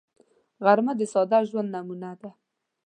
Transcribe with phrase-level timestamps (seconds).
[0.63, 2.29] غرمه د ساده ژوند نمونه ده